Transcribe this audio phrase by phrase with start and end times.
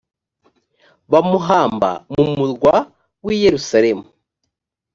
[1.11, 2.75] bamuhamba mu murwa
[3.25, 4.05] w’i yerusalemu